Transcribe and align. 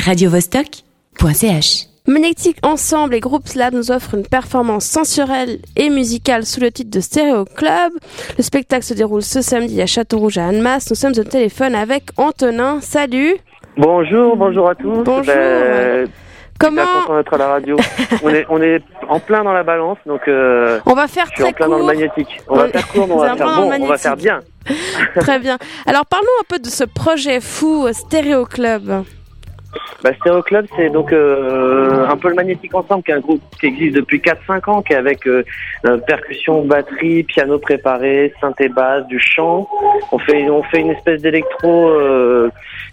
radiovostok.ch. 0.00 1.86
Magnétique 2.06 2.56
Ensemble 2.62 3.14
et 3.14 3.20
Groupe 3.20 3.46
Slab 3.46 3.74
nous 3.74 3.90
offrent 3.92 4.14
une 4.14 4.26
performance 4.26 4.86
sensuelle 4.86 5.58
et 5.76 5.90
musicale 5.90 6.44
sous 6.46 6.60
le 6.60 6.70
titre 6.72 6.90
de 6.90 7.00
Stéréo 7.00 7.44
Club. 7.44 7.92
Le 8.36 8.42
spectacle 8.42 8.84
se 8.84 8.94
déroule 8.94 9.22
ce 9.22 9.42
samedi 9.42 9.80
à 9.80 9.86
Château-Rouge 9.86 10.38
à 10.38 10.46
Annemasse. 10.48 10.90
Nous 10.90 10.96
sommes 10.96 11.12
au 11.16 11.24
téléphone 11.24 11.74
avec 11.74 12.04
Antonin. 12.16 12.80
Salut 12.80 13.36
Bonjour, 13.76 14.36
bonjour 14.36 14.68
à 14.70 14.74
tous. 14.74 15.02
Bonjour. 15.04 15.24
Ben, 15.24 16.08
Comment 16.58 16.82
d'être 17.16 17.32
à 17.34 17.38
la 17.38 17.48
radio. 17.48 17.76
on, 18.22 18.28
est, 18.30 18.44
on 18.50 18.60
est 18.60 18.82
en 19.08 19.18
plein 19.18 19.44
dans 19.44 19.52
la 19.52 19.62
balance, 19.62 19.96
donc 20.04 20.20
euh, 20.28 20.78
On 20.84 20.94
va 20.94 21.08
faire 21.08 21.26
je 21.30 21.36
suis 21.36 21.42
en 21.42 21.46
très 21.46 21.54
plein 21.54 21.68
dans 21.68 21.76
le 21.76 21.84
court. 21.84 21.86
magnétique. 21.94 22.38
On 22.48 22.56
va 22.56 22.68
faire 22.68 22.88
court, 22.88 23.06
mais 23.08 23.14
on 23.14 23.18
va 23.18 23.36
faire 23.36 23.46
bon, 23.46 23.72
on 23.80 23.86
va 23.86 23.96
faire 23.98 24.16
bien. 24.16 24.40
Très 25.20 25.38
bien. 25.38 25.56
Alors 25.86 26.04
parlons 26.04 26.26
un 26.40 26.44
peu 26.48 26.58
de 26.58 26.66
ce 26.66 26.84
projet 26.84 27.40
fou 27.40 27.86
euh, 27.86 27.92
Stéréo 27.94 28.44
Club. 28.44 29.04
Bah, 30.02 30.12
Stereo 30.14 30.42
Club, 30.42 30.66
c'est 30.76 30.88
donc 30.88 31.12
euh, 31.12 32.06
un 32.08 32.16
peu 32.16 32.30
le 32.30 32.34
Magnétique 32.34 32.74
Ensemble, 32.74 33.02
qui 33.02 33.10
est 33.10 33.14
un 33.14 33.20
groupe 33.20 33.42
qui 33.60 33.66
existe 33.66 33.96
depuis 33.96 34.18
4-5 34.18 34.70
ans, 34.70 34.82
qui 34.82 34.94
est 34.94 34.96
avec 34.96 35.26
euh, 35.26 35.44
euh, 35.84 35.98
percussion, 35.98 36.64
batterie, 36.64 37.22
piano 37.24 37.58
préparé, 37.58 38.32
synthé 38.40 38.68
basse, 38.68 39.06
du 39.08 39.20
chant. 39.20 39.68
On 40.12 40.18
fait, 40.18 40.48
on 40.48 40.62
fait 40.62 40.80
une 40.80 40.90
espèce 40.90 41.20
d'électro 41.20 41.88
euh, 41.90 42.50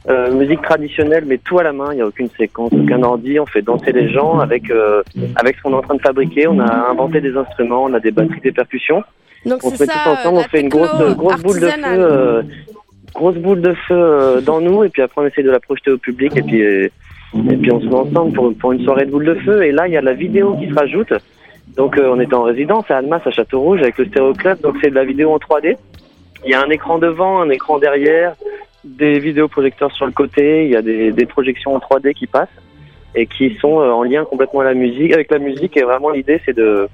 euh, 0.10 0.32
musique 0.34 0.62
traditionnelle, 0.62 1.24
mais 1.26 1.38
tout 1.38 1.60
à 1.60 1.64
la 1.64 1.72
main. 1.72 1.90
Il 1.92 1.96
n'y 1.96 2.02
a 2.02 2.08
aucune 2.08 2.30
séquence, 2.38 2.72
aucun 2.74 3.02
ordi. 3.04 3.40
On 3.40 3.46
fait 3.46 3.62
danser 3.62 3.92
les 3.94 4.10
gens 4.10 4.40
avec 4.40 4.70
euh, 4.70 5.02
avec 5.36 5.56
ce 5.58 5.62
qu'on 5.62 5.72
est 5.72 5.76
en 5.76 5.82
train 5.82 5.96
de 5.96 6.02
fabriquer. 6.02 6.48
On 6.48 6.60
a 6.60 6.90
inventé 6.90 7.22
des 7.22 7.36
instruments, 7.36 7.84
on 7.86 7.94
a 7.94 8.00
des 8.00 8.12
batteries, 8.12 8.42
des 8.42 8.52
percussions. 8.52 9.04
Donc 9.46 9.60
On 9.64 9.70
se 9.70 9.82
met 9.82 9.86
ça. 9.86 9.94
tous 10.04 10.10
ensemble, 10.10 10.38
on 10.40 10.44
fait 10.44 10.62
une 10.62 10.70
grosse 10.70 11.16
grosse 11.16 11.42
boule 11.42 11.60
de 11.60 11.68
feu, 11.68 11.82
euh, 11.86 12.42
grosse 13.18 13.36
boule 13.36 13.62
de 13.62 13.74
feu 13.74 13.96
euh, 13.96 14.42
dans 14.42 14.62
nous, 14.62 14.84
et 14.84 14.90
puis 14.90 15.02
après 15.02 15.22
on 15.22 15.26
essaie 15.26 15.44
de 15.44 15.52
la 15.52 15.60
projeter 15.60 15.92
au 15.92 15.98
public, 15.98 16.38
et 16.38 16.44
puis 16.44 16.62
euh, 16.64 16.88
et 17.52 17.58
puis 17.58 17.72
on 17.72 17.82
se 17.82 17.88
met 17.88 17.96
ensemble 17.96 18.34
pour 18.34 18.54
pour 18.56 18.72
une 18.72 18.84
soirée 18.86 19.06
de 19.06 19.12
boule 19.12 19.26
de 19.26 19.36
feu. 19.36 19.64
Et 19.64 19.72
là 19.72 19.88
il 19.88 19.94
y 19.94 19.98
a 19.98 20.02
la 20.02 20.14
vidéo 20.14 20.56
qui 20.58 20.70
se 20.70 20.74
rajoute. 20.74 21.14
Donc 21.76 21.98
euh, 21.98 22.14
on 22.14 22.20
était 22.20 22.36
en 22.36 22.44
résidence 22.44 22.90
à 22.90 22.98
Almas 22.98 23.22
à 23.26 23.32
Château 23.32 23.60
Rouge 23.60 23.82
avec 23.82 23.98
le 23.98 24.06
Stéréo 24.06 24.34
Club, 24.34 24.62
donc 24.62 24.76
c'est 24.82 24.92
de 24.92 24.96
la 24.96 25.04
vidéo 25.04 25.32
en 25.32 25.38
3D. 25.38 25.76
Il 26.46 26.52
y 26.52 26.54
a 26.54 26.62
un 26.62 26.70
écran 26.70 27.00
devant, 27.00 27.42
un 27.42 27.50
écran 27.50 27.80
derrière, 27.80 28.36
des 28.86 29.20
vidéoprojecteurs 29.20 29.92
sur 29.92 30.06
le 30.06 30.12
côté, 30.12 30.66
il 30.66 30.72
y 30.72 30.76
a 30.76 30.82
des, 30.84 31.26
projections 31.26 31.76
en 31.76 31.80
3D 31.80 32.14
qui 32.14 32.28
passent 32.28 32.48
et 33.16 33.26
qui 33.26 33.56
sont 33.60 33.78
en 33.78 34.04
lien 34.04 34.24
complètement 34.24 34.60
à 34.60 34.66
la 34.66 34.76
musique, 34.76 35.12
avec 35.12 35.32
la 35.32 35.40
musique. 35.40 35.76
Et 35.76 35.84
vraiment 35.84 36.12
l'idée 36.12 36.40
c'est 36.46 36.56
de 36.56 36.88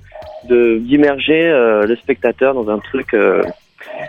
d'immerger 0.49 1.43
le 1.91 1.95
spectateur 1.95 2.53
dans 2.53 2.69
un 2.69 2.79
truc, 2.79 3.13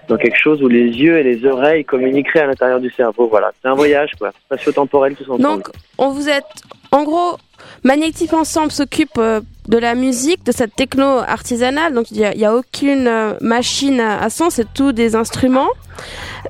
dans 0.09 0.17
quelque 0.17 0.39
chose 0.39 0.63
où 0.63 0.69
les 0.69 0.87
yeux 0.87 1.19
et 1.19 1.23
les 1.23 1.45
oreilles 1.47 1.85
communiqueraient 1.85 2.41
à 2.41 2.47
l'intérieur 2.47 2.81
du 2.81 2.91
cerveau. 2.91 3.29
Voilà, 3.29 3.53
c'est 3.63 3.69
un 3.69 3.75
voyage 3.75 4.13
quoi, 4.19 4.33
spatio-temporel 4.47 5.15
tous 5.15 5.25
ensemble. 5.25 5.43
Donc, 5.43 5.69
on 5.99 6.11
vous 6.11 6.29
êtes, 6.29 6.45
en 6.91 7.05
gros, 7.05 7.37
Magnétique 7.83 8.33
Ensemble 8.33 8.71
s'occupe 8.71 9.19
euh, 9.19 9.41
de 9.69 9.79
la 9.79 9.95
musique, 9.95 10.45
de 10.45 10.53
cette 10.53 10.75
techno 10.75 11.05
artisanale. 11.05 11.95
Donc, 11.95 12.11
il 12.11 12.19
n'y 12.19 12.45
a, 12.45 12.55
aucune 12.55 13.07
euh, 13.07 13.35
machine 13.41 14.01
à, 14.01 14.23
à 14.23 14.31
son, 14.31 14.51
c'est 14.51 14.73
tout 14.75 14.93
des 14.93 15.17
instruments, 15.17 15.71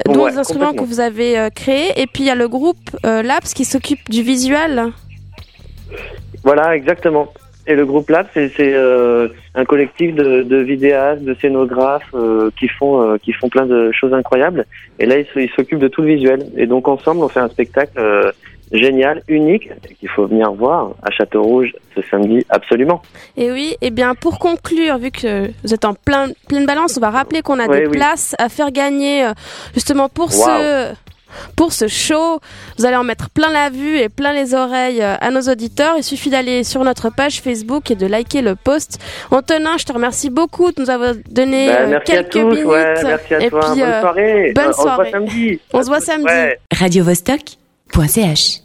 euh, 0.08 0.12
dont 0.12 0.24
Ouais, 0.24 0.32
des 0.32 0.38
instruments 0.38 0.72
que 0.72 0.82
vous 0.82 1.00
avez 1.00 1.38
euh, 1.38 1.50
créés. 1.50 1.92
Et 2.00 2.06
puis, 2.06 2.24
il 2.24 2.26
y 2.26 2.30
a 2.30 2.34
le 2.34 2.48
groupe 2.48 2.90
Labs 3.02 3.44
qui 3.54 3.64
s'occupe 3.64 4.10
du 4.10 4.22
visuel. 4.22 4.92
Voilà, 6.42 6.74
exactement. 6.76 7.32
Et 7.66 7.74
le 7.74 7.86
groupe 7.86 8.10
Lab, 8.10 8.26
c'est 8.34 8.52
euh, 8.60 9.28
un 9.54 9.64
collectif 9.64 10.14
de, 10.14 10.42
de 10.42 10.56
vidéastes, 10.56 11.22
de 11.22 11.34
scénographes 11.40 12.14
euh, 12.14 12.50
qui 12.58 12.68
font 12.68 13.02
euh, 13.02 13.16
qui 13.16 13.32
font 13.32 13.48
plein 13.48 13.66
de 13.66 13.90
choses 13.92 14.12
incroyables. 14.12 14.66
Et 14.98 15.06
là, 15.06 15.16
ils 15.18 15.50
s'occupent 15.56 15.78
de 15.78 15.88
tout 15.88 16.02
le 16.02 16.14
visuel. 16.14 16.46
Et 16.56 16.66
donc 16.66 16.88
ensemble, 16.88 17.22
on 17.22 17.28
fait 17.28 17.40
un 17.40 17.48
spectacle 17.48 17.98
euh, 17.98 18.32
génial, 18.72 19.22
unique, 19.28 19.70
qu'il 19.98 20.08
faut 20.08 20.26
venir 20.26 20.52
voir 20.52 20.90
à 21.02 21.10
Château 21.10 21.42
Rouge 21.42 21.72
ce 21.94 22.02
samedi, 22.10 22.44
absolument. 22.48 23.02
Et 23.36 23.50
oui, 23.50 23.76
et 23.80 23.90
bien, 23.90 24.14
pour 24.14 24.38
conclure, 24.38 24.98
vu 24.98 25.10
que 25.10 25.48
vous 25.62 25.74
êtes 25.74 25.84
en 25.84 25.94
plein, 25.94 26.28
pleine 26.48 26.66
balance, 26.66 26.96
on 26.96 27.00
va 27.00 27.10
rappeler 27.10 27.42
qu'on 27.42 27.58
a 27.58 27.68
des 27.68 27.86
oui. 27.86 27.92
places 27.92 28.34
à 28.38 28.48
faire 28.48 28.72
gagner, 28.72 29.24
euh, 29.24 29.32
justement, 29.74 30.08
pour 30.08 30.32
ce, 30.32 30.92
pour 31.56 31.72
ce 31.72 31.88
show. 31.88 32.40
Vous 32.78 32.86
allez 32.86 32.96
en 32.96 33.04
mettre 33.04 33.30
plein 33.30 33.50
la 33.50 33.70
vue 33.70 33.98
et 33.98 34.08
plein 34.08 34.32
les 34.32 34.54
oreilles 34.54 35.02
euh, 35.02 35.16
à 35.20 35.30
nos 35.30 35.42
auditeurs. 35.42 35.94
Il 35.96 36.04
suffit 36.04 36.30
d'aller 36.30 36.64
sur 36.64 36.82
notre 36.84 37.10
page 37.10 37.40
Facebook 37.40 37.90
et 37.90 37.94
de 37.94 38.06
liker 38.06 38.42
le 38.42 38.54
post. 38.56 38.98
Antonin, 39.30 39.76
je 39.78 39.84
te 39.84 39.92
remercie 39.92 40.30
beaucoup 40.30 40.72
de 40.72 40.80
nous 40.80 40.90
avoir 40.90 41.14
donné 41.30 41.68
Bah, 41.68 41.74
euh, 41.80 41.96
à 41.96 42.00
quelques 42.00 42.30
tous, 42.30 42.44
minutes. 42.44 42.64
ouais, 42.66 42.94
merci 43.04 43.34
à 43.34 43.40
et 43.42 43.50
toi. 43.50 43.60
puis, 43.72 43.80
bonne 43.80 43.88
euh, 43.90 44.00
soirée. 44.00 44.52
bonne 44.54 44.64
on 44.68 44.72
se 44.72 44.82
voit 44.82 45.10
samedi. 45.10 45.60
On 45.72 45.82
se 45.82 45.86
voit 45.88 46.00
samedi. 46.00 46.24
Ouais. 46.26 46.58
radiovostok.ch 46.72 48.63